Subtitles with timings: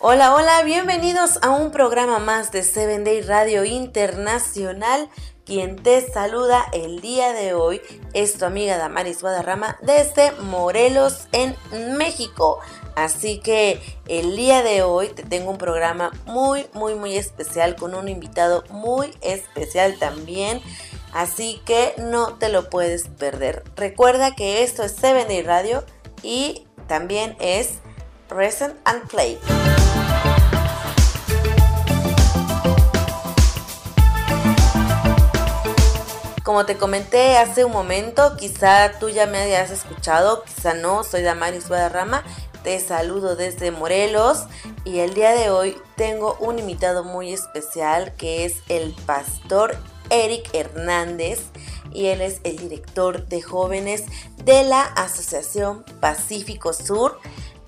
[0.00, 5.08] Hola, hola, bienvenidos a un programa más de Seven Day Radio Internacional.
[5.44, 7.80] Quien te saluda el día de hoy
[8.14, 11.54] es tu amiga Damaris Guadarrama desde Morelos, en
[11.96, 12.58] México.
[12.94, 17.94] Así que el día de hoy te tengo un programa muy, muy, muy especial con
[17.94, 20.60] un invitado muy especial también.
[21.12, 23.62] Así que no te lo puedes perder.
[23.76, 25.84] Recuerda que esto es Seven Day Radio
[26.22, 27.80] y también es
[28.28, 29.38] Present and Play.
[36.42, 41.22] Como te comenté hace un momento, quizá tú ya me hayas escuchado, quizá no, soy
[41.22, 42.24] Damaris Guadarrama,
[42.62, 44.46] te saludo desde Morelos
[44.84, 49.76] y el día de hoy tengo un invitado muy especial que es el pastor
[50.12, 51.40] Eric Hernández
[51.92, 54.04] y él es el director de jóvenes
[54.44, 57.18] de la Asociación Pacífico Sur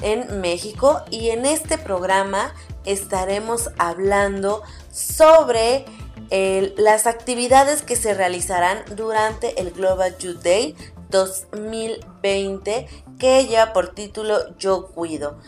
[0.03, 2.55] en México y en este programa
[2.85, 5.85] estaremos hablando sobre
[6.77, 10.77] las actividades que se realizarán durante el Global Youth Day
[11.11, 12.89] 2020
[13.19, 15.39] que lleva por título Yo Cuido.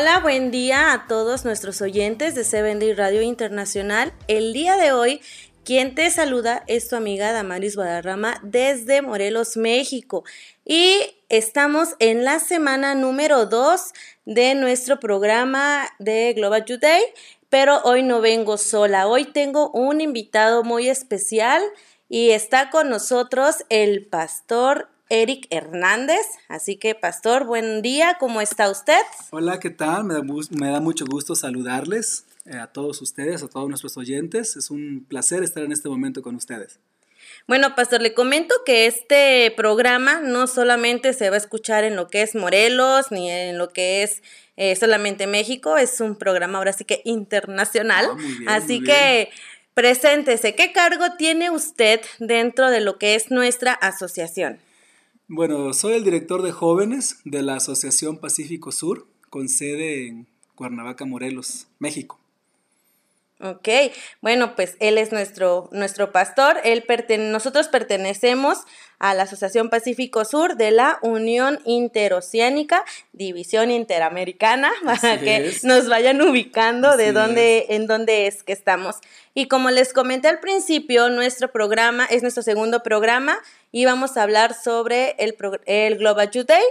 [0.00, 4.14] Hola, buen día a todos nuestros oyentes de Seven Day Radio Internacional.
[4.28, 5.20] El día de hoy,
[5.62, 10.24] quien te saluda es tu amiga Damaris Guadarrama desde Morelos, México.
[10.64, 13.92] Y estamos en la semana número 2
[14.24, 17.02] de nuestro programa de Global Youth Day,
[17.50, 19.06] pero hoy no vengo sola.
[19.06, 21.62] Hoy tengo un invitado muy especial
[22.08, 26.24] y está con nosotros el pastor Eric Hernández.
[26.48, 29.00] Así que, pastor, buen día, ¿cómo está usted?
[29.30, 30.04] Hola, ¿qué tal?
[30.04, 34.56] Me da, mucho gusto saludarles eh, a todos ustedes, a todos nuestros oyentes.
[34.56, 36.78] Es un placer estar en este momento con ustedes.
[37.46, 42.08] Bueno, pastor, le comento que este programa no solamente se va a escuchar en lo
[42.08, 44.22] que es Morelos, ni en lo que es
[44.56, 48.06] eh, solamente México, es un programa ahora sí que internacional.
[48.46, 49.30] Ah, Así que
[49.74, 54.60] preséntese, ¿qué cargo tiene usted dentro de lo que es nuestra asociación?
[55.32, 60.26] Bueno, soy el director de jóvenes de la Asociación Pacífico Sur, con sede en
[60.56, 62.19] Cuernavaca, Morelos, México.
[63.42, 63.68] Ok,
[64.20, 66.58] bueno, pues él es nuestro, nuestro pastor.
[66.62, 66.84] Él
[67.32, 68.58] nosotros pertenecemos
[68.98, 72.84] a la Asociación Pacífico Sur de la Unión Interoceánica,
[73.14, 78.96] División Interamericana, para que nos vayan ubicando de dónde, en dónde es que estamos.
[79.32, 83.38] Y como les comenté al principio, nuestro programa es nuestro segundo programa
[83.72, 85.34] y vamos a hablar sobre el,
[85.64, 86.64] el Global Youth Day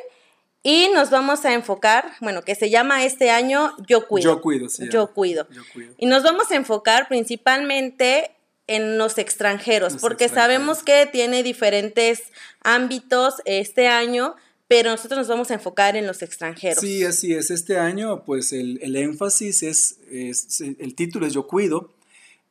[0.64, 4.36] y nos vamos a enfocar, bueno, que se llama este año Yo Cuido.
[4.36, 4.90] Yo Cuido, sí.
[4.90, 5.48] Yo cuido.
[5.52, 5.94] Yo cuido.
[5.98, 8.32] Y nos vamos a enfocar principalmente
[8.68, 12.22] en los extranjeros, porque sabemos que tiene diferentes
[12.62, 14.36] ámbitos este año,
[14.68, 16.80] pero nosotros nos vamos a enfocar en los extranjeros.
[16.80, 17.50] Sí, así es.
[17.50, 21.90] Este año, pues el, el énfasis es, es, el título es Yo Cuido,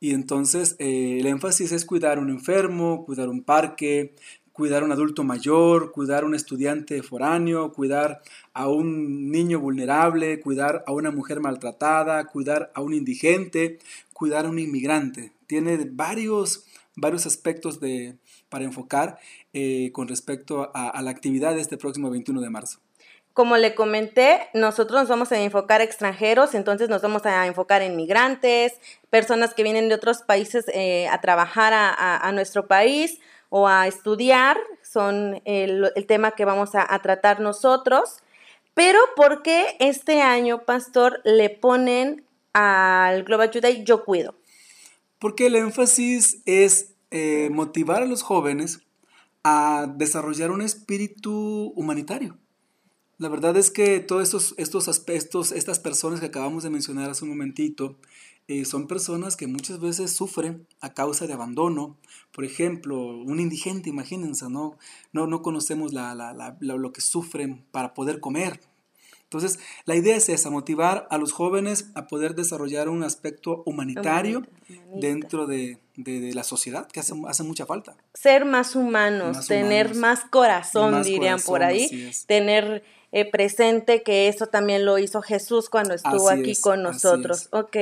[0.01, 4.15] y entonces eh, el énfasis es cuidar a un enfermo, cuidar un parque,
[4.59, 8.21] cuidar a un adulto mayor, cuidar a un estudiante foráneo, cuidar
[8.53, 13.79] a un niño vulnerable, cuidar a una mujer maltratada, cuidar a un indigente,
[14.11, 15.31] cuidar a un inmigrante.
[15.47, 16.65] Tiene varios,
[16.97, 18.17] varios aspectos de,
[18.49, 19.17] para enfocar
[19.53, 22.79] eh, con respecto a, a la actividad de este próximo 21 de marzo.
[23.39, 27.95] Como le comenté, nosotros nos vamos a enfocar extranjeros, entonces nos vamos a enfocar en
[27.95, 28.73] migrantes,
[29.09, 34.57] personas que vienen de otros países eh, a trabajar a, nuestro país o a estudiar,
[34.83, 38.17] son el, tema que vamos a, tratar nosotros.
[38.73, 42.23] Pero ¿por qué este año, pastor, le ponen
[42.53, 44.35] al Global Youth Yo Cuido?
[45.17, 48.81] Porque el énfasis es eh, motivar a los jóvenes
[49.43, 52.37] a desarrollar un espíritu humanitario.
[53.17, 57.25] La verdad es que todos estos, estos aspectos, estas personas que acabamos de mencionar hace
[57.25, 57.97] un momentito,
[58.49, 61.99] eh, son personas que muchas veces sufren a causa de abandono.
[62.31, 64.75] Por ejemplo, un indigente, imagínense, ¿no?
[65.13, 68.59] No, no conocemos lo que sufren para poder comer.
[69.25, 74.41] Entonces, la idea es esa, motivar a los jóvenes a poder desarrollar un aspecto humanitario
[74.95, 77.95] dentro de, la sociedad, que hace, hace, mucha falta.
[78.15, 84.85] Ser más humanos, tener más corazón, dirían por ahí, tener eh, presente que eso también
[84.85, 87.49] lo hizo Jesús cuando estuvo aquí con nosotros.
[87.51, 87.75] Ok,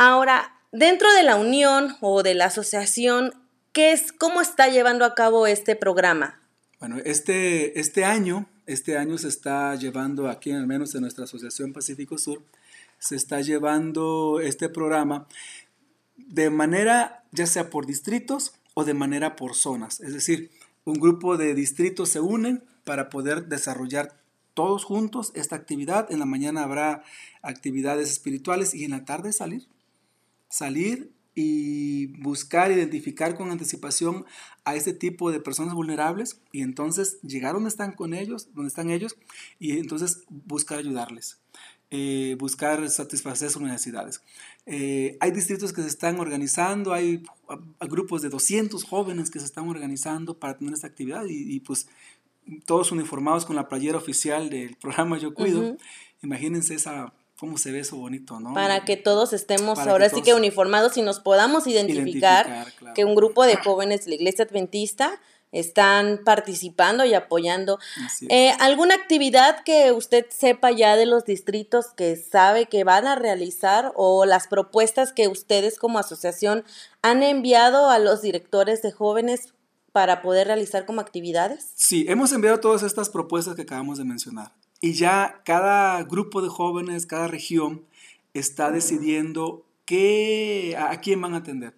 [0.00, 3.34] ahora, dentro de la unión o de la asociación,
[3.72, 6.40] ¿qué es, ¿cómo está llevando a cabo este programa?
[6.78, 11.74] Bueno, este, este año, este año se está llevando aquí, al menos en nuestra Asociación
[11.74, 12.42] Pacífico Sur,
[12.98, 15.26] se está llevando este programa
[16.16, 20.00] de manera ya sea por distritos o de manera por zonas.
[20.00, 20.50] Es decir,
[20.84, 24.18] un grupo de distritos se unen para poder desarrollar
[24.54, 26.10] todos juntos esta actividad.
[26.10, 27.04] En la mañana habrá
[27.42, 29.66] actividades espirituales y en la tarde salir.
[30.50, 34.26] Salir y buscar, identificar con anticipación
[34.64, 38.90] a este tipo de personas vulnerables y entonces llegar donde están con ellos, donde están
[38.90, 39.16] ellos
[39.58, 41.38] y entonces buscar ayudarles.
[41.92, 44.22] Eh, buscar satisfacer sus necesidades.
[44.64, 47.24] Eh, hay distritos que se están organizando, hay,
[47.80, 51.88] grupos de 200 jóvenes que se están organizando para tener esta actividad y, pues
[52.64, 55.76] todos uniformados con la playera oficial del programa Yo Cuido.
[56.22, 58.52] Imagínense esa cómo se ve eso bonito, ¿no?
[58.52, 63.46] Para que todos estemos ahora sí que uniformados y nos podamos identificar, que un grupo
[63.46, 65.18] de jóvenes de la iglesia adventista
[65.50, 67.78] están participando y apoyando.
[68.28, 73.16] Eh, ¿Alguna actividad que usted sepa ya de los distritos que sabe que van a
[73.16, 76.62] realizar o las propuestas que ustedes como asociación
[77.00, 79.54] han enviado a los directores de jóvenes
[79.92, 81.72] para poder realizar como actividades?
[81.74, 84.52] Sí, hemos enviado todas estas propuestas que acabamos de mencionar.
[84.80, 87.84] Y ya cada grupo de jóvenes, cada región
[88.34, 91.74] está decidiendo qué, a quién van a atender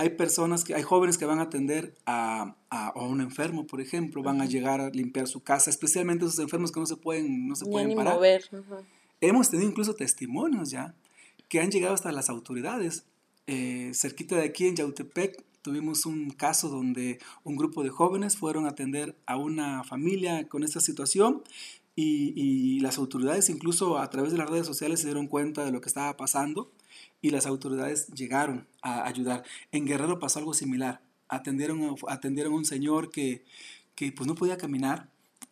[0.00, 2.56] hay personas que, hay jóvenes que van a atender a,
[2.94, 6.80] un enfermo, por ejemplo, van a llegar a limpiar su casa, especialmente esos enfermos que
[6.80, 8.14] no se pueden, no se pueden parar.
[8.14, 8.48] Mover.
[9.20, 10.94] Hemos tenido incluso testimonios ya
[11.48, 13.04] que han llegado hasta las autoridades.
[13.46, 18.64] Eh, cerquita de aquí en Yautepec tuvimos un caso donde un grupo de jóvenes fueron
[18.64, 21.42] a atender a una familia con esta situación
[22.00, 22.32] y,
[22.76, 25.80] y, las autoridades incluso a través de las redes sociales se dieron cuenta de lo
[25.80, 26.70] que estaba pasando
[27.20, 29.44] y las autoridades llegaron a ayudar.
[29.72, 31.00] En Guerrero pasó algo similar.
[31.28, 33.44] Atendieron, atendieron a un señor que,
[33.94, 35.08] que pues no podía caminar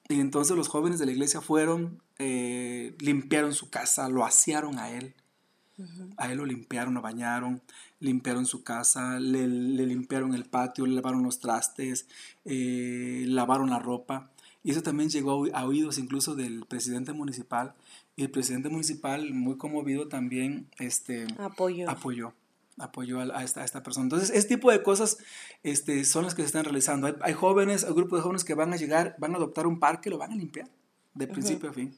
[0.08, 4.90] y entonces los jóvenes de la iglesia fueron, eh, limpiaron su casa, lo asearon a
[4.90, 5.14] él.
[6.16, 7.62] A él lo limpiaron, lo bañaron,
[8.00, 12.08] limpiaron su casa, le, limpiaron el patio, le lavaron los trastes,
[12.44, 14.28] eh, lavaron la ropa.
[14.62, 17.74] Y eso también llegó a oídos incluso del presidente municipal,
[18.16, 21.88] y el presidente municipal, muy conmovido, también este, apoyó.
[21.88, 22.34] apoyó
[22.80, 24.04] apoyó a, esta, a, esta, persona.
[24.04, 25.18] Entonces, este tipo de cosas
[25.62, 27.06] este, son las que se están realizando.
[27.06, 29.80] Hay, hay jóvenes, hay grupos de jóvenes que van a llegar, van a adoptar un
[29.80, 30.68] parque, lo van a limpiar,
[31.14, 31.94] de principio a fin.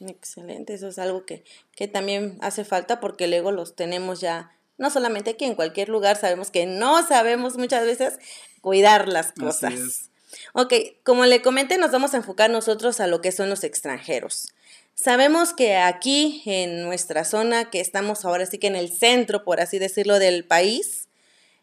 [0.00, 1.44] Excelente, eso es algo que,
[1.76, 6.16] que también hace falta porque luego los tenemos ya, no solamente aquí, en cualquier lugar,
[6.16, 8.18] sabemos que no sabemos muchas veces
[8.60, 10.10] cuidar las cosas.
[10.52, 14.52] Ok, como le comenté, nos vamos a enfocar nosotros a lo que son los extranjeros.
[14.94, 19.60] Sabemos que aquí en nuestra zona, que estamos ahora sí que en el centro, por
[19.60, 21.08] así decirlo, del país,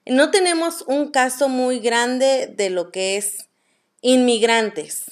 [0.05, 3.47] no tenemos un caso muy grande de lo que es
[4.01, 5.11] inmigrantes,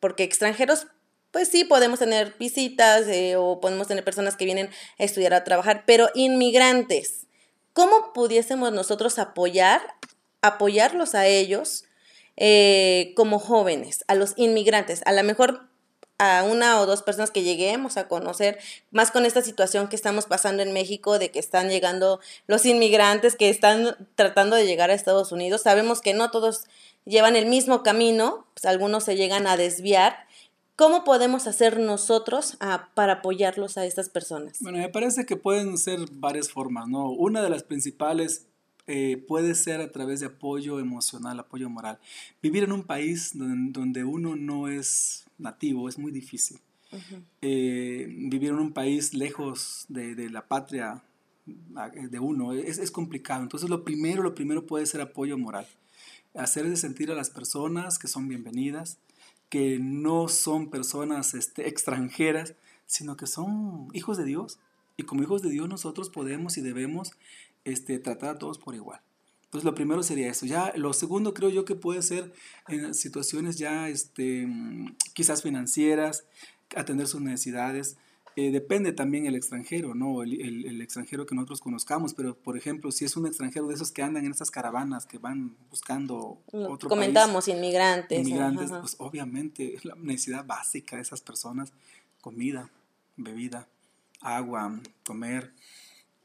[0.00, 0.86] porque extranjeros,
[1.30, 5.44] pues sí, podemos tener visitas eh, o podemos tener personas que vienen a estudiar, a
[5.44, 7.26] trabajar, pero inmigrantes,
[7.72, 9.80] ¿cómo pudiésemos nosotros apoyar,
[10.42, 11.84] apoyarlos a ellos
[12.40, 15.02] eh, como jóvenes, a los inmigrantes?
[15.04, 15.68] A lo mejor
[16.18, 18.58] a una o dos personas que lleguemos a conocer,
[18.90, 23.36] más con esta situación que estamos pasando en México, de que están llegando los inmigrantes
[23.36, 25.62] que están tratando de llegar a Estados Unidos.
[25.62, 26.64] Sabemos que no todos
[27.06, 30.26] llevan el mismo camino, pues algunos se llegan a desviar.
[30.76, 34.58] ¿Cómo podemos hacer nosotros ah, para apoyarlos a estas personas?
[34.60, 37.10] Bueno, me parece que pueden ser varias formas, ¿no?
[37.10, 38.46] Una de las principales
[38.92, 42.00] eh, puede ser a través de apoyo emocional, apoyo moral.
[42.42, 46.58] Vivir en un país donde uno no es nativo es muy difícil.
[47.40, 51.04] Eh, vivir en un país lejos de, la patria
[51.46, 53.44] de uno es, es, complicado.
[53.44, 55.68] Entonces lo primero, lo primero puede ser apoyo moral.
[56.34, 58.98] Hacerle sentir a las personas que son bienvenidas,
[59.50, 62.54] que no son personas este, extranjeras,
[62.86, 64.58] sino que son hijos de Dios.
[64.96, 67.12] Y como hijos de Dios nosotros podemos y debemos
[67.72, 69.00] este, tratar a todos por igual.
[69.50, 70.46] Pues lo primero sería eso.
[70.46, 72.32] Ya lo segundo creo yo que puede ser
[72.68, 74.48] en situaciones ya este,
[75.12, 76.24] quizás financieras,
[76.76, 77.96] atender sus necesidades.
[78.36, 80.22] Eh, depende también el extranjero, ¿no?
[80.22, 83.90] El, el, extranjero que nosotros conozcamos, pero por ejemplo, si es un extranjero de esos
[83.90, 88.20] que andan en estas caravanas, que van buscando otro Comentamos, inmigrantes.
[88.20, 91.72] Inmigrantes, pues obviamente la necesidad básica de esas personas,
[92.20, 92.70] comida,
[93.16, 93.66] bebida,
[94.20, 95.52] agua, comer,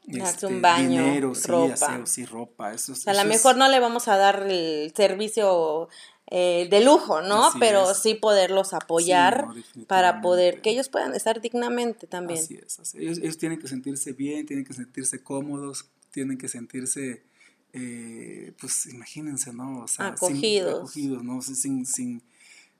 [0.08, 2.04] este, un baño, dinero, ropa.
[2.30, 2.72] ropa.
[2.72, 5.88] Eso, a lo mejor no le vamos a dar el servicio
[6.28, 7.50] eh, de lujo, ¿no?
[7.60, 9.46] Pero sí poderlos apoyar
[9.86, 12.40] para poder que ellos puedan estar dignamente también.
[12.40, 12.94] Así es.
[12.94, 17.22] Ellos, ellos, tienen que sentirse bien, tienen que sentirse cómodos, tienen que sentirse,
[17.72, 19.82] eh, pues imagínense, ¿no?
[19.82, 20.90] O sea, acogidos.
[20.90, 21.42] Sin, acogidos, ¿no?
[21.42, 22.22] Sin, sin,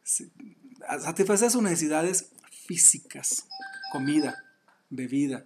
[0.03, 3.47] satisfacer sus necesidades físicas,
[3.93, 4.45] comida,
[4.91, 5.45] bebida,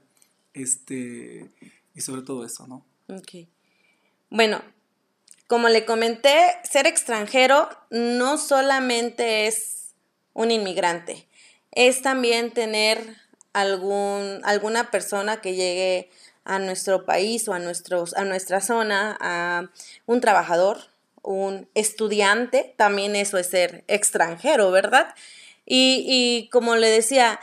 [0.55, 1.51] este,
[1.95, 2.85] y sobre todo eso, ¿no?
[3.09, 3.47] Ok.
[4.31, 4.63] Bueno,
[5.47, 9.95] como le comenté, ser extranjero no solamente es
[10.33, 11.27] un inmigrante,
[11.73, 13.17] es también tener
[13.53, 16.09] algún, alguna persona que llegue
[16.45, 19.71] a nuestro país o a, nuestros, a nuestra zona, a
[20.07, 20.79] un trabajador,
[21.23, 25.15] un estudiante, también eso es ser extranjero, ¿verdad?
[25.67, 27.41] Y, y como le decía,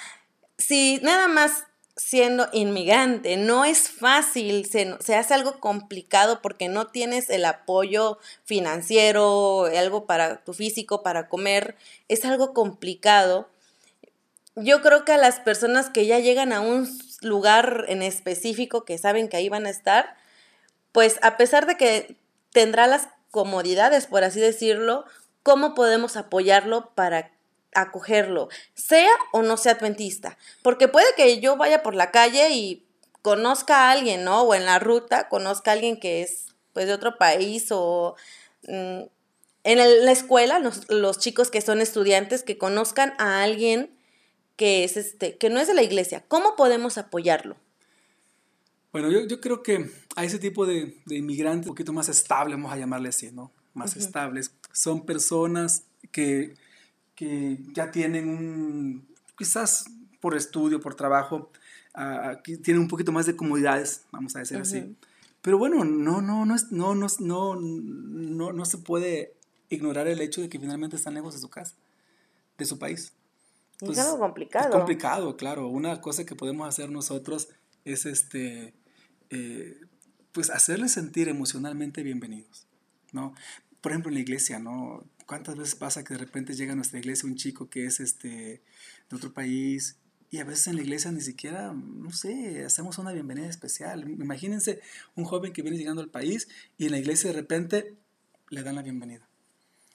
[0.58, 1.67] si nada más
[1.98, 3.36] siendo inmigrante.
[3.36, 10.06] No es fácil, se, se, hace algo complicado porque no tienes el apoyo financiero, algo
[10.06, 11.76] para tu físico, para comer.
[12.08, 13.50] Es algo complicado.
[14.56, 16.88] Yo creo que a las personas que ya llegan a un
[17.22, 20.16] lugar en específico que saben que ahí van a estar,
[20.92, 22.16] pues a pesar de que
[22.52, 25.06] tendrá las comodidades, por así decirlo,
[25.44, 27.32] ¿cómo podemos apoyarlo para
[27.82, 30.38] acogerlo, sea o no sea adventista.
[30.62, 32.86] Porque puede que yo vaya por la calle y
[33.22, 34.42] conozca a alguien, ¿no?
[34.42, 38.16] O en la ruta conozca a alguien que es pues de otro país o
[38.68, 39.02] mm,
[39.64, 43.92] en la escuela, los, los, chicos que son estudiantes que conozcan a alguien
[44.56, 46.24] que es este, que no es de la iglesia.
[46.28, 47.58] ¿Cómo podemos apoyarlo?
[48.94, 52.56] Bueno, yo, yo creo que a ese tipo de, de, inmigrantes un poquito más estables,
[52.56, 53.52] vamos a llamarle así, ¿no?
[53.74, 56.56] Más estables, son personas que
[57.18, 59.86] que ya tienen un, quizás
[60.22, 61.52] por estudio, por trabajo,
[61.96, 64.96] uh, tienen un poquito más de comodidades, vamos a decir así.
[65.42, 69.34] Pero bueno, no, no, no, es, no, no, no, no, no se puede
[69.70, 71.74] ignorar el hecho de que finalmente están lejos de su casa,
[72.56, 73.14] de su país.
[73.82, 74.70] es algo complicado.
[74.70, 75.68] Es complicado, claro.
[75.70, 77.50] Una cosa que podemos hacer nosotros
[77.84, 78.76] es este,
[79.32, 79.82] eh,
[80.34, 82.68] pues hacerles sentir emocionalmente bienvenidos,
[83.12, 83.34] ¿no?
[83.82, 85.04] Por ejemplo, en la iglesia, ¿no?
[85.28, 88.62] ¿Cuántas veces pasa que de repente llega a nuestra iglesia un chico que es este,
[89.10, 89.98] de otro país
[90.32, 94.10] y a veces en la iglesia ni siquiera, no sé, hacemos una bienvenida especial.
[94.10, 94.80] Imagínense
[95.16, 97.98] un joven que viene llegando al país y en la iglesia de repente
[98.50, 99.28] le dan la bienvenida.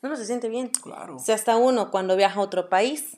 [0.03, 0.69] Uno se siente bien.
[0.69, 1.17] Claro.
[1.17, 3.17] O sea, hasta uno cuando viaja a otro país,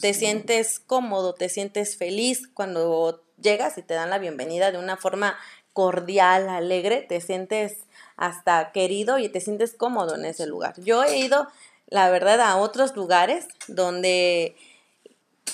[0.00, 4.96] te sientes cómodo, te sientes feliz cuando llegas y te dan la bienvenida de una
[4.96, 5.36] forma
[5.74, 7.78] cordial, alegre, te sientes
[8.16, 10.74] hasta querido y te sientes cómodo en ese lugar.
[10.80, 11.48] Yo he ido,
[11.88, 14.56] la verdad, a otros lugares donde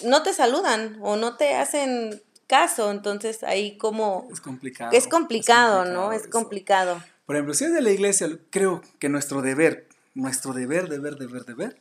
[0.05, 4.29] no te saludan o no te hacen caso, entonces ahí como...
[4.33, 4.93] Es complicado.
[4.93, 6.13] Es complicado, ¿no?
[6.13, 7.03] Es complicado.
[7.27, 11.45] Por ejemplo, si es de la iglesia, creo que nuestro deber, nuestro deber, deber, deber,
[11.45, 11.79] deber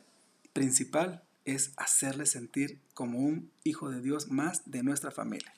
[0.52, 5.54] principal es hacerle sentir como un hijo de Dios más de nuestra familia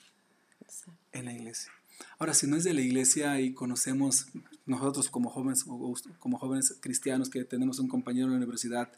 [1.12, 1.72] en la iglesia.
[2.18, 4.26] Ahora, si no es de la iglesia y conocemos
[4.70, 5.64] nosotros como jóvenes,
[6.18, 8.90] como jóvenes cristianos que tenemos un compañero en la universidad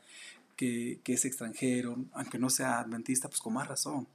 [0.57, 4.07] que, que es extranjero, aunque no sea adventista, pues con más razón.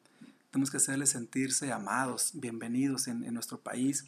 [0.52, 4.06] Tenemos que hacerles sentirse amados, bienvenidos en, en nuestro país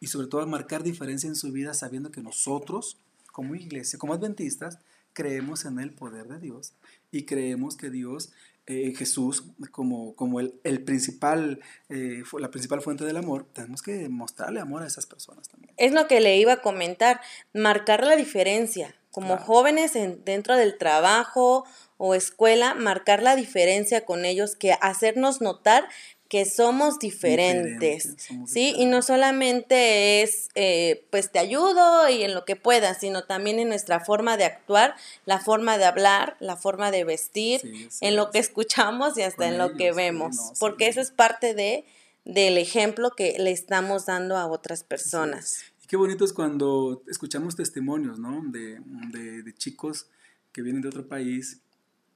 [0.00, 2.96] y sobre todo marcar diferencia en su vida sabiendo que nosotros,
[3.32, 4.78] como iglesia, como adventistas,
[5.12, 6.72] creemos en el poder de Dios
[7.10, 8.32] y creemos que Dios
[8.66, 14.08] eh, Jesús como, como el, el principal, eh, la principal fuente del amor, tenemos que
[14.08, 15.74] mostrarle amor a esas personas también.
[15.76, 17.20] Es lo que le iba a comentar,
[17.52, 18.94] marcar la diferencia.
[19.10, 21.64] Como jóvenes en, dentro del trabajo
[21.98, 25.86] o escuela, marcar la diferencia con ellos, que hacernos notar
[26.28, 28.16] que somos diferentes,
[28.46, 28.74] ¿sí?
[28.76, 33.58] Y no solamente es, eh, pues te ayudo y en lo que puedas, sino también
[33.58, 37.60] en nuestra forma de actuar, la forma de hablar, la forma de vestir,
[38.00, 41.84] en lo que escuchamos y hasta en lo que vemos, porque eso es parte de
[42.24, 45.58] del ejemplo que le estamos dando a otras personas.
[45.82, 48.42] Y qué bonito es cuando escuchamos testimonios, ¿no?
[48.46, 48.80] De,
[49.12, 50.08] de, de chicos
[50.50, 51.60] que vienen de otro país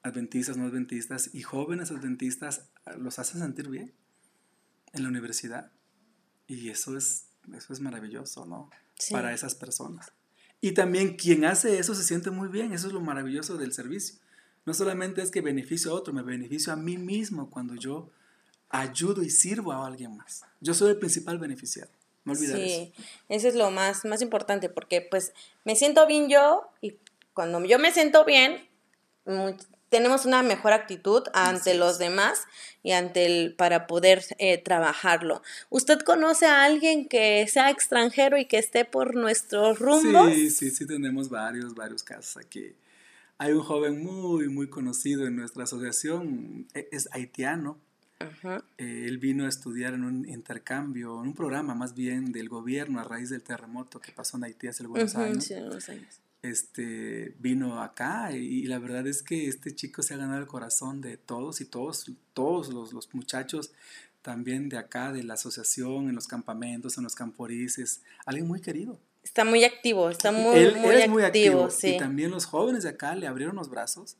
[0.03, 3.93] adventistas, no adventistas, y jóvenes adventistas los hacen sentir bien
[4.93, 5.71] en la universidad.
[6.47, 8.71] Y eso es, eso es maravilloso, ¿no?
[9.11, 10.13] Para esas personas.
[10.61, 14.17] Y también quien hace eso se siente muy bien, eso es lo maravilloso del servicio.
[14.65, 18.11] No solamente es que beneficio a otro, me beneficio a mí mismo cuando yo
[18.69, 20.45] ayudo y sirvo a alguien más.
[20.61, 21.91] Yo soy el principal beneficiado.
[22.25, 22.93] No olvidar sí,
[23.29, 23.49] eso.
[23.49, 25.33] es lo más, más importante, porque pues
[25.65, 26.99] me siento bien yo y
[27.33, 28.69] cuando yo me siento bien,
[29.89, 32.47] tenemos una mejor actitud ante los demás
[32.83, 35.43] y ante el para poder eh, trabajarlo.
[35.71, 40.33] ¿Usted conoce a alguien que sea extranjero y que esté por nuestros rumbos?
[40.33, 42.75] Sí, sí, sí, tenemos varios, varios casos aquí.
[43.39, 47.79] Hay un joven muy, muy conocido en nuestra asociación, e, es haitiano,
[48.79, 53.01] Eh, él vino a estudiar en un intercambio, en un programa más bien del gobierno
[53.01, 55.51] a raíz del terremoto que pasó en Haití hace algunos años.
[56.41, 61.01] Este, vino acá y, la verdad es que este chico se ha ganado el corazón
[61.01, 63.73] de todos y todos, todos los, los muchachos
[64.23, 68.99] también de acá, de la asociación, en los campamentos, en los camporices, alguien muy querido.
[69.25, 70.75] Está muy activo, está muy,
[71.09, 71.95] muy, activo, Sí.
[71.95, 74.17] Y también los jóvenes de acá le abrieron los brazos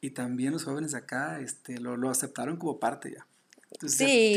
[0.00, 3.26] y también los jóvenes de acá este, lo, lo aceptaron como parte ya.
[3.88, 4.34] sí,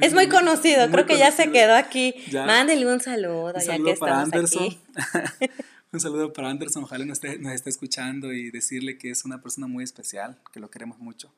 [0.00, 2.14] es muy conocido, creo que ya se quedó aquí.
[2.32, 4.76] Mándele un saludo, un saludo para Anderson.
[5.92, 9.40] un saludo para Anderson, ojalá nos esté, nos esté escuchando y decirle que es una
[9.40, 11.32] persona muy especial, que lo queremos mucho.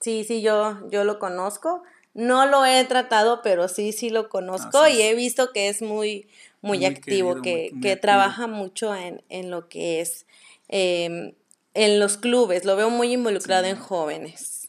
[0.00, 1.82] Sí, sí, yo, yo lo conozco.
[2.14, 6.26] No lo he tratado, pero sí, sí lo conozco y he visto que es muy,
[6.62, 10.26] muy, activo, que, que trabaja mucho en, en, lo que es
[10.68, 11.34] em,
[11.74, 14.68] en los clubes, lo veo muy involucrado en jóvenes.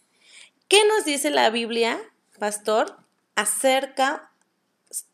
[0.68, 2.00] ¿Qué nos dice la Biblia,
[2.38, 2.98] pastor,
[3.36, 4.30] acerca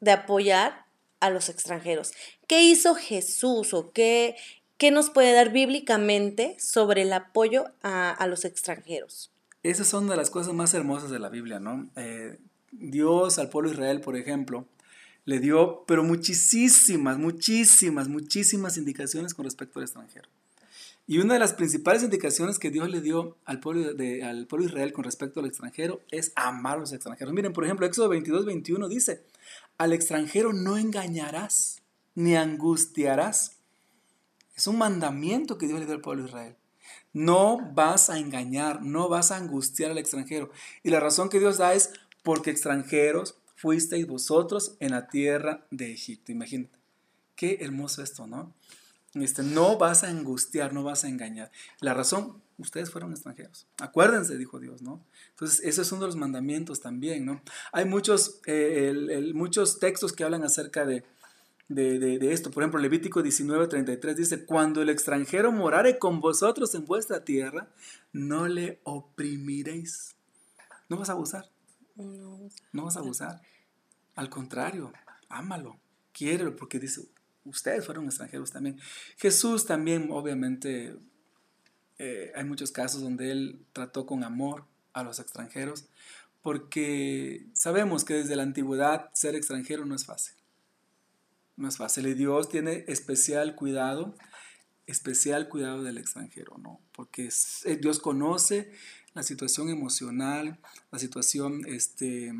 [0.01, 0.84] de apoyar
[1.25, 2.13] a los extranjeros?
[2.47, 4.35] ¿Qué hizo Jesús o qué,
[4.77, 9.31] qué nos puede dar bíblicamente sobre el apoyo a, los extranjeros?
[9.63, 11.89] Esas son de las cosas más hermosas de la Biblia, ¿no?
[11.95, 12.37] Eh,
[12.71, 14.67] Dios al pueblo Israel, por ejemplo,
[15.25, 20.29] le dio, pero muchísimas, muchísimas, muchísimas indicaciones con respecto al extranjero.
[21.07, 24.65] Y una de las principales indicaciones que Dios le dio al pueblo de, al pueblo
[24.65, 27.33] Israel con respecto al extranjero es amar a los extranjeros.
[27.33, 29.23] Miren, por ejemplo, Éxodo 22, 21 dice,
[29.77, 31.81] al extranjero no engañarás
[32.13, 33.57] ni angustiarás.
[34.55, 36.55] Es un mandamiento que Dios le dio al pueblo de Israel.
[37.13, 40.51] No vas a engañar, no vas a angustiar al extranjero.
[40.83, 41.91] Y la razón que Dios da es
[42.23, 46.31] porque extranjeros fuisteis vosotros en la tierra de Egipto.
[46.31, 46.77] Imagínate.
[47.35, 48.53] Qué hermoso esto, ¿no?
[49.13, 51.51] Este, no vas a angustiar, no vas a engañar.
[51.79, 53.67] La razón, ustedes fueron extranjeros.
[53.79, 55.05] Acuérdense, dijo Dios, ¿no?
[55.31, 57.41] Entonces, ese es uno de los mandamientos también, ¿no?
[57.71, 61.03] Hay muchos, eh, muchos textos que hablan acerca de,
[61.67, 62.51] de, esto.
[62.51, 67.69] Por ejemplo, Levítico 19:33 dice, cuando el extranjero morare con vosotros en vuestra tierra,
[68.13, 70.15] no le oprimiréis.
[70.89, 71.49] No vas a abusar.
[71.95, 72.49] No,
[72.83, 73.41] vas a abusar.
[74.15, 74.93] Al contrario,
[75.29, 75.79] ámalo,
[76.11, 77.01] quiérelo, porque dice,
[77.43, 78.79] ustedes fueron extranjeros también.
[79.17, 80.95] Jesús también, obviamente,
[81.97, 85.85] eh, hay muchos casos donde él trató con amor a los extranjeros,
[86.41, 90.35] porque sabemos que desde la antigüedad ser extranjero no es fácil
[91.57, 92.07] no es fácil.
[92.07, 94.15] Y Dios tiene especial cuidado,
[94.87, 96.79] especial cuidado del extranjero, ¿no?
[96.93, 97.29] Porque
[97.65, 98.71] eh, Dios conoce
[99.13, 100.59] la situación emocional,
[100.91, 102.33] la situación, este,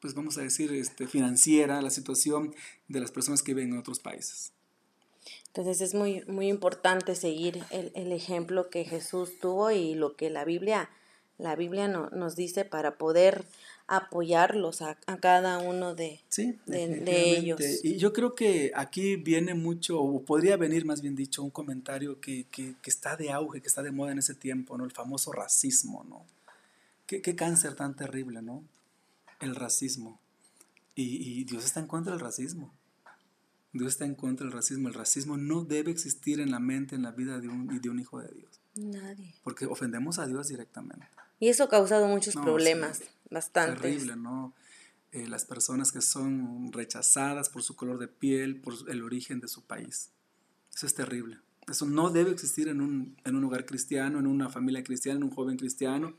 [0.00, 2.54] pues vamos a decir, este, financiera, la situación
[2.88, 4.52] de las personas que viven en otros países.
[5.54, 10.28] Entonces es muy, muy importante seguir el, el ejemplo que Jesús tuvo y lo que
[10.28, 10.90] la Biblia,
[11.38, 13.44] la Biblia no, nos dice para poder
[13.86, 16.20] apoyarlos a, cada uno de,
[16.66, 17.60] de, ellos.
[17.82, 22.18] Y yo creo que aquí viene mucho, o podría venir más bien dicho, un comentario
[22.20, 22.46] que,
[22.84, 24.84] está de auge, que está de moda en ese tiempo, ¿no?
[24.84, 26.24] El famoso racismo, ¿no?
[27.06, 28.64] Qué, cáncer tan terrible, ¿no?
[29.40, 30.18] El racismo.
[30.94, 32.72] Y, Dios está en contra del racismo.
[33.74, 34.88] Dios está en contra del racismo.
[34.88, 37.98] El racismo no debe existir en la mente, en la vida de un, de un
[37.98, 38.60] hijo de Dios.
[38.76, 39.34] Nadie.
[39.42, 41.08] Porque ofendemos a Dios directamente.
[41.40, 43.80] Y eso ha causado muchos problemas, bastante.
[43.80, 44.54] Terrible, ¿no?
[45.10, 49.48] Eh, las personas que son rechazadas por su color de piel, por el origen de
[49.48, 50.10] su país.
[50.72, 51.40] Eso es terrible.
[51.66, 55.24] Eso no debe existir en un, en un hogar cristiano, en una familia cristiana, en
[55.24, 56.16] un joven cristiano.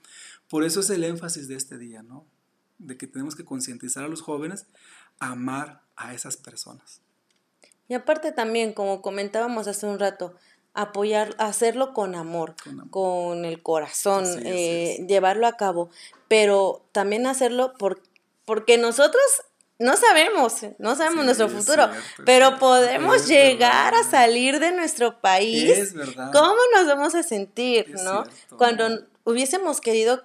[0.49, 2.25] Por eso es el énfasis de este día, ¿no?
[2.79, 4.67] De que tenemos que concientizar a los jóvenes
[5.19, 7.01] a amar a esas personas.
[7.87, 10.33] Y aparte también, como comentábamos hace un rato,
[10.73, 12.55] apoyar, hacerlo con amor,
[12.89, 15.89] con, el corazón, eh, llevarlo a cabo,
[16.27, 18.01] pero también hacerlo por,
[18.45, 19.23] porque nosotros
[19.77, 21.89] no sabemos, no sabemos nuestro futuro,
[22.25, 25.93] pero podemos llegar a salir de nuestro país.
[26.31, 28.23] ¿Cómo nos vamos a sentir, no?
[28.57, 30.23] Cuando hubiésemos querido,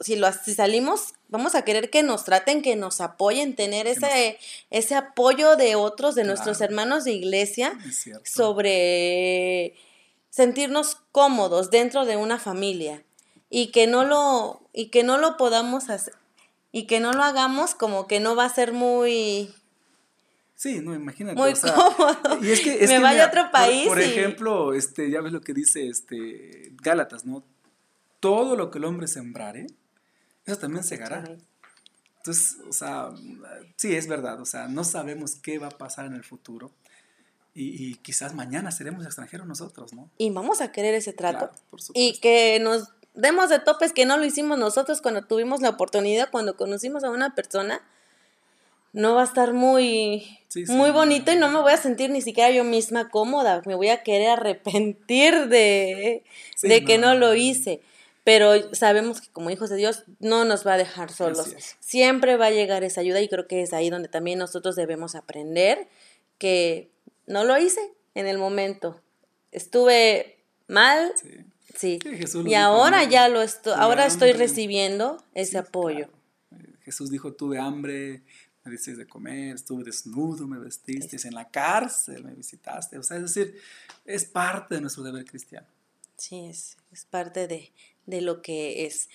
[0.00, 4.38] si, lo, si salimos, vamos a querer que nos traten, que nos apoyen, tener ese,
[4.70, 7.78] ese apoyo de otros, de nuestros hermanos de iglesia,
[8.24, 9.74] sobre
[10.30, 13.02] sentirnos cómodos dentro de una familia
[13.50, 16.14] y que no lo y que no lo podamos hacer
[16.72, 19.50] y que no lo hagamos como que no va a ser muy
[20.56, 21.38] Sí, no, imagínate.
[21.38, 22.42] Muy cómodo.
[22.42, 23.86] Y es que, me vaya a otro país.
[23.86, 27.44] Por, ejemplo, este, ya ves lo que dice este Gálatas, ¿no?
[28.20, 29.66] Todo lo que el hombre sembrare,
[30.44, 31.24] eso también segará.
[32.18, 33.10] Entonces, o sea,
[33.76, 36.72] sí, es verdad, o sea, no sabemos qué va a pasar en el futuro
[37.58, 40.10] y, quizás mañana seremos extranjeros nosotros, ¿no?
[40.18, 41.50] Y vamos a querer ese trato.
[41.94, 46.30] y que nos demos de topes que no lo hicimos nosotros cuando tuvimos la oportunidad,
[46.30, 47.80] cuando conocimos a una persona,
[48.92, 52.50] no va a estar muy, muy bonito y no me voy a sentir ni siquiera
[52.50, 53.62] yo misma cómoda.
[53.64, 56.24] Me voy a querer arrepentir de,
[56.62, 57.14] de que no.
[57.14, 57.80] lo hice.
[58.26, 61.54] Pero sabemos que como hijos de Dios no nos va a dejar solos.
[61.78, 65.14] Siempre va a llegar esa ayuda y creo que es ahí donde también nosotros debemos
[65.14, 65.86] aprender
[66.36, 66.90] que
[67.28, 67.78] no lo hice
[68.16, 69.00] en el momento.
[69.52, 71.12] Estuve mal.
[71.76, 72.00] Sí.
[72.44, 76.08] y ahora ya lo estoy, ahora estoy recibiendo ese apoyo.
[76.82, 78.24] Jesús dijo, tuve hambre,
[78.64, 82.98] me diste de comer, estuve desnudo, me vestiste, en la cárcel me visitaste.
[82.98, 83.56] O sea, es decir,
[84.04, 85.68] es parte de nuestro deber cristiano.
[86.16, 87.70] Sí, es, es parte de,
[88.06, 89.08] de lo que es.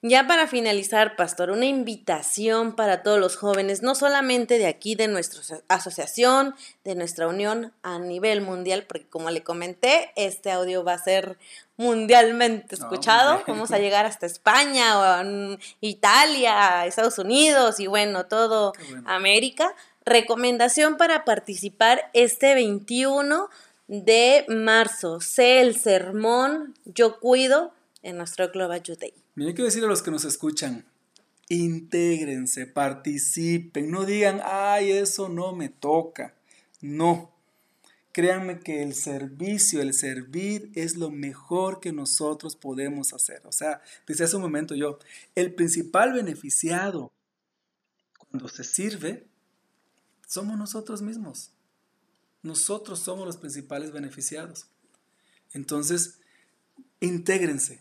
[0.00, 5.08] Ya para finalizar, pastor, una invitación para todos los jóvenes, no solamente de aquí, de
[5.08, 10.92] nuestra asociación, de nuestra unión a nivel mundial, porque como le comenté, este audio va
[10.92, 11.36] a ser
[11.76, 13.42] mundialmente escuchado.
[13.48, 19.74] Vamos a llegar hasta España, o Italia, Estados Unidos y bueno, todo América.
[20.04, 23.48] Recomendación para participar este 21
[23.88, 25.20] de marzo.
[25.20, 29.14] Sé el sermón, yo cuido en nuestro Global Youth Day.
[29.34, 30.84] Mira, quiero decir a los que nos escuchan,
[31.48, 36.34] intégrense, participen, no digan, ay, eso no me toca.
[36.80, 37.32] No.
[38.12, 43.42] Créanme que el servicio, el servir es lo mejor que nosotros podemos hacer.
[43.46, 44.98] O sea, desde hace un momento yo,
[45.34, 47.12] el principal beneficiado
[48.30, 49.26] cuando se sirve
[50.26, 51.52] somos nosotros mismos.
[52.42, 54.66] Nosotros somos los principales beneficiados.
[55.52, 56.18] Entonces,
[57.00, 57.80] intégrense,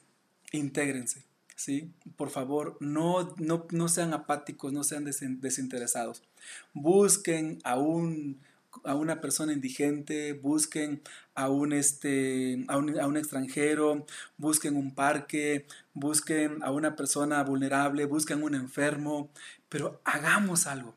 [0.52, 1.24] intégrense,
[1.56, 1.92] ¿sí?
[2.16, 6.24] Por favor, no, no, sean apáticos, no sean desinteresados.
[6.74, 8.40] Busquen a un
[8.84, 11.02] a una persona indigente, busquen
[11.34, 14.06] a un, este, a un, a un, extranjero,
[14.38, 19.30] busquen un parque, busquen a una persona vulnerable, busquen un enfermo,
[19.68, 20.94] pero hagamos algo.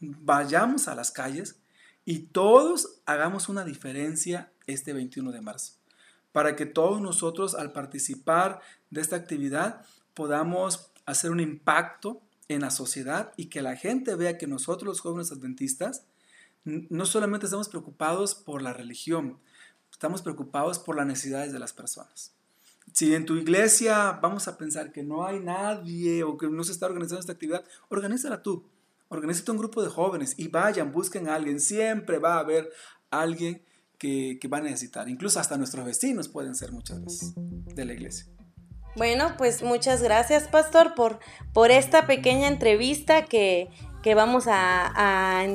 [0.00, 1.56] Vayamos a las calles
[2.04, 5.72] y todos hagamos una diferencia este 21 de marzo
[6.34, 12.72] para que todos nosotros al participar de esta actividad podamos hacer un impacto en la
[12.72, 16.06] sociedad y que la gente vea que nosotros los jóvenes adventistas
[16.64, 19.38] no solamente estamos preocupados por la religión,
[19.92, 22.34] estamos preocupados por las necesidades de las personas.
[22.92, 26.72] Si en tu iglesia vamos a pensar que no hay nadie o que no se
[26.72, 28.64] está organizando esta actividad, organízala tú.
[29.06, 31.60] Organízate un grupo de jóvenes y vayan, busquen a alguien.
[31.60, 32.72] Siempre va a haber
[33.10, 33.62] alguien
[34.38, 35.08] que, va a necesitar.
[35.08, 38.26] Incluso hasta nuestros vecinos pueden ser muchas veces de la iglesia.
[38.96, 41.18] Bueno, pues muchas gracias, Pastor, por,
[41.52, 43.70] por esta pequeña entrevista que,
[44.14, 45.46] vamos a,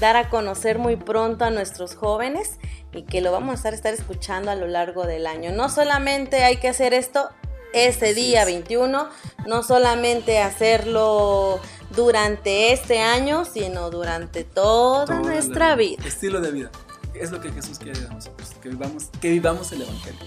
[0.00, 2.58] dar a conocer muy pronto a nuestros jóvenes
[2.92, 5.52] y que lo vamos a estar, escuchando a lo largo del año.
[5.52, 7.28] No solamente hay que hacer esto
[7.72, 9.08] ese día 21,
[9.46, 11.60] no solamente hacerlo
[11.94, 16.02] durante este año, sino durante toda nuestra vida.
[16.04, 16.70] Estilo de vida
[17.14, 20.20] es lo que Jesús quiere de nosotros, que vivamos, que vivamos el Evangelio.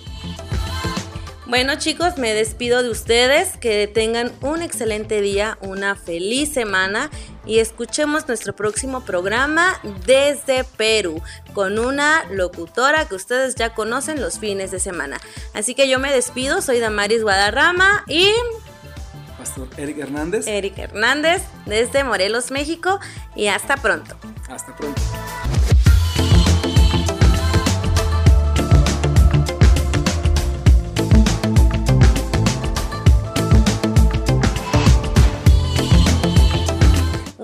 [1.52, 7.10] Bueno chicos, me despido de ustedes, que tengan un excelente día, una feliz semana
[7.46, 11.22] y escuchemos nuestro próximo programa desde Perú
[11.54, 15.20] con una locutora que ustedes ya conocen los fines de semana.
[15.54, 18.32] Así que yo me despido, soy Damaris Guadarrama y...
[19.38, 20.48] Pastor Eric Hernández.
[20.48, 23.02] Eric Hernández desde Morelos, México
[23.36, 24.15] y hasta pronto.
[24.48, 25.02] Hasta pronto.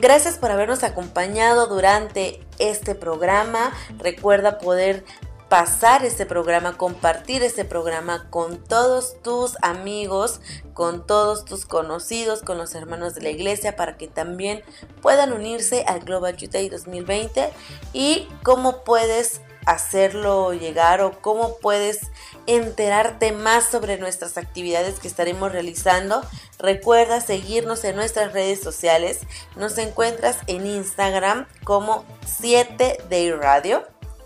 [0.07, 3.73] Gracias por habernos acompañado durante este programa.
[3.97, 5.03] Recuerda poder
[5.49, 10.39] pasar este programa, compartir este programa con todos tus amigos,
[10.73, 14.63] con todos tus conocidos, con los hermanos de la iglesia, para que también
[15.01, 17.49] puedan unirse al Global Youth Day 2020
[17.91, 21.99] y cómo puedes hacerlo llegar o cómo puedes
[22.47, 26.21] enterarte más sobre nuestras actividades que estaremos realizando.
[26.57, 29.19] Recuerda seguirnos en nuestras redes sociales.
[29.57, 33.85] Nos encuentras en Instagram como 7 Day Radio.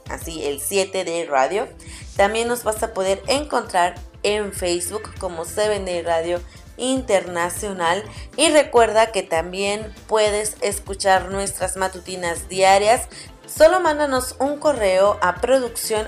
[0.10, 1.67] Así, el 7 Day Radio.
[2.15, 6.39] También nos vas a poder encontrar en Facebook como 7 Day Radio
[6.77, 8.04] internacional
[8.38, 13.08] y recuerda que también puedes escuchar nuestras matutinas diarias
[13.53, 16.07] Solo mándanos un correo a producción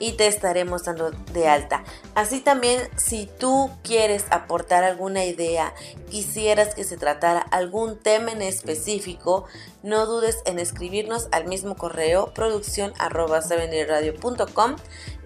[0.00, 1.84] y te estaremos dando de alta.
[2.16, 5.74] Así también, si tú quieres aportar alguna idea,
[6.10, 9.46] quisieras que se tratara algún tema en específico,
[9.84, 12.92] no dudes en escribirnos al mismo correo producción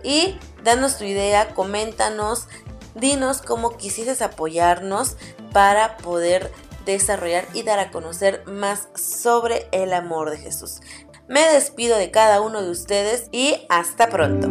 [0.03, 2.49] y danos tu idea, coméntanos
[2.95, 5.17] dinos cómo quisieses apoyarnos
[5.53, 6.53] para poder
[6.93, 10.81] desarrollar y dar a conocer más sobre el amor de Jesús.
[11.29, 14.49] Me despido de cada uno de ustedes y hasta pronto.